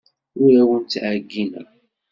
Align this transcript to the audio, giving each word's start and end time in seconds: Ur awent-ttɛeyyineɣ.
Ur 0.41 0.51
awent-ttɛeyyineɣ. 0.61 1.67